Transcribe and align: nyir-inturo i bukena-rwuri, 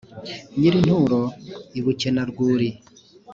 nyir-inturo 0.57 1.21
i 1.77 1.79
bukena-rwuri, 1.85 2.69